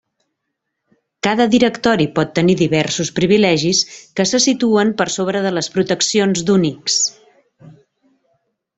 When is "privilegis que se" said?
3.21-4.43